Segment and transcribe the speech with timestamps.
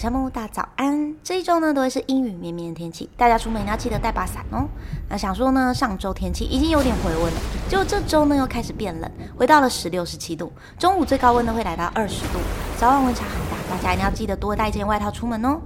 [0.00, 1.14] 夏木，大早安。
[1.22, 4.66] 这一周呢都会是阴雨绵绵的天气，大家出门要记得带把伞哦。
[5.10, 12.38] 那想说呢，上周天气已经有点回温了，结果这周呢又开始变冷，回到了十六、十七度，中午最高温呢会来到二十度，
[12.78, 15.60] 早晚温差很大，大家一定要记得多带一件外套出门哦。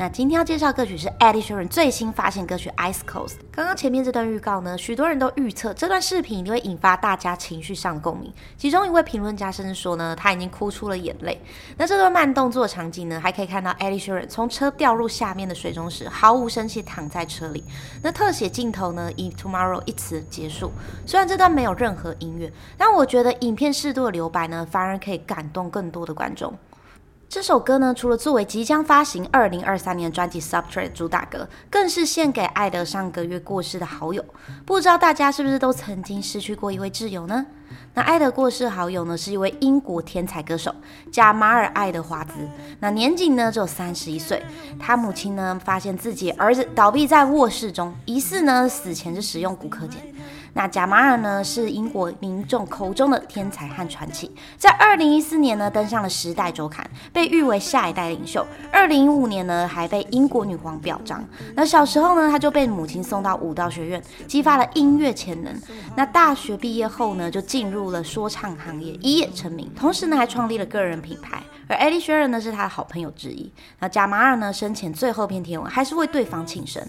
[0.00, 3.34] 那今天要介绍歌曲是 Ed Sheeran 最新发现歌曲 Ice Coast。
[3.50, 8.32] 刚刚前面这段预告呢，许多人都预测这段视频一定会引发大家情绪上的共鸣。
[8.56, 11.42] 其中一位评论家甚至说呢，他已经哭出了眼泪。
[11.76, 17.64] 那这段慢动作场景呢，还可以看到 Ed Sheeran 从车掉入下面的水中时，毫无生气躺在车里。
[18.00, 20.70] 那特写镜头呢，以 Tomorrow 一词结束。
[21.06, 26.56] 虽然这段没有任何音乐，但我觉得影片适度的留白呢，反而可以感动更多的观众。
[27.30, 34.24] 这首歌呢，除了作为即将发行二零二三年专辑《Subtrate》主打歌，更是献给爱德上个月过世的好友。
[34.64, 37.44] 不知道大家是不是都曾经失去过一位挚友呢？
[37.92, 40.74] 那爱德过世好友呢，是一位英国天才歌手
[41.12, 42.32] 贾马尔·爱德华兹。
[42.80, 44.42] 那年仅呢只有三十一岁。
[44.78, 49.96] 他母亲呢，发现自己儿子倒闭在卧室中，疑似呢死前是使用骨科碱。
[50.54, 58.44] 那贾马尔呢，是英国民众口中的天才和传奇，在二零一四年呢登上了《时代周刊》，被誉为下一代领袖。
[58.72, 61.24] 二零一五年呢，还被英国女皇表彰。
[61.54, 65.54] 那小时候呢，他就被母亲送到舞蹈学院，激发了音乐潜能。
[65.94, 69.70] 那大学毕业后呢，就进入了说唱行业，一夜成名。
[69.76, 71.42] 同时呢，还创立了个人品牌。
[71.68, 73.52] 而 Eddie Sheeran 呢，是他的好朋友之一。
[73.78, 76.82] 那贾马尔呢，生前最后一篇贴文还是为对方庆生。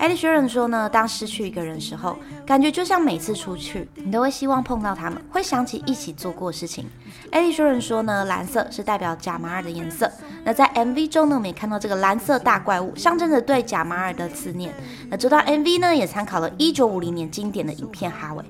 [0.00, 6.86] 艾迪学人说呢，当失去一个人时候，感觉就像每次出去，你都会希望碰到他们，会想起一起做过事情。
[7.30, 10.10] 艾迪学人说呢，蓝色是代表贾马尔的颜色。
[10.42, 14.74] 那在 MV 中呢，我们也看到这个蓝色大怪物，象征着对贾马尔的思念。
[15.10, 18.42] 那这段 MV 呢，也参考了一九五零年经典的影片《哈维》。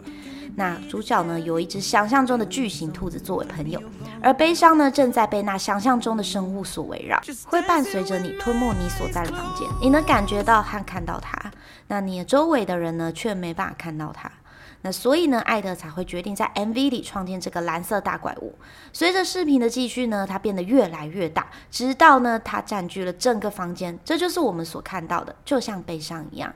[0.56, 3.80] 那主角呢，有一只想象中的巨型兔子作为朋友，
[4.22, 9.66] 而悲伤呢，正在被那想象中的生物所围绕，会伴随着你吞没你所在的房间。
[9.80, 11.50] 你能感觉到和看到它，
[11.88, 14.30] 那你周围的人呢，却没办法看到它。
[14.82, 18.54] 那所以呢，艾德才会决定在 MV 里创建这个蓝色大怪物。
[18.94, 23.98] 随着视频的继续呢，它变得越来越大，直到呢，它占据了整个房间。
[24.04, 26.54] 这就是我们所看到的，就像悲伤一样。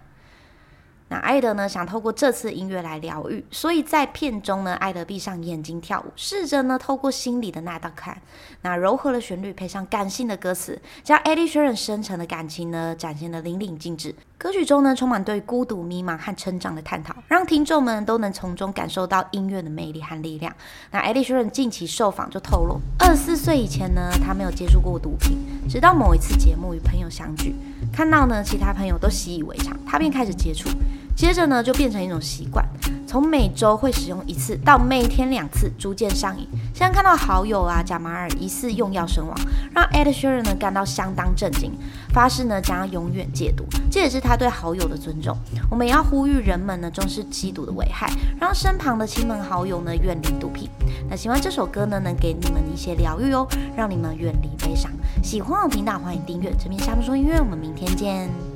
[1.15, 8.21] 那艾德呢，想透过这次音乐来疗愈，所以在片中呢，艾德闭上眼睛跳舞，试着呢透过心里的那道坎，
[8.63, 14.13] 那柔和的旋律配上感性的歌词，将 Eddie Sheeran 深沉的感情呢展现的淋漓尽致。
[14.37, 20.53] 歌曲中呢充满对孤独、迷茫和成长的探讨，让听众们都能从中感受到音乐的魅力和力量。
[20.91, 25.39] 那 e d i s h r n 近期受访就透露，二十四岁以前呢，他没有接触过毒品，
[25.69, 27.55] 直到某一次节目与朋友相聚，
[27.93, 30.69] 看到呢其他朋友都习以为常，他便开始接触。
[31.15, 32.67] 接着呢，就变成一种习惯，
[33.07, 36.47] 从每周会使用一次到每天两次，逐渐上瘾。
[36.75, 39.35] 现在看到好友啊，贾马尔疑似用药身亡，
[39.73, 41.73] 让 Ed Sheeran 呢感到相当震惊，
[42.13, 45.37] 发誓呢将要永远戒毒，这也是他对好友的尊重。
[45.71, 50.69] 我们也要呼吁人们呢重视吸毒的危害，让身旁的亲朋好友呢远离毒品。
[51.09, 54.91] 那喜欢这首歌呢，能给你们一些疗愈哦，让你们远离悲伤。
[55.23, 58.54] 喜欢我频道，欢迎订阅这边夏木说音乐，我们明天见。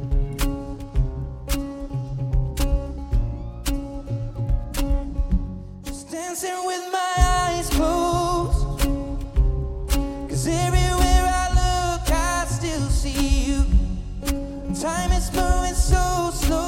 [15.74, 16.67] so slow.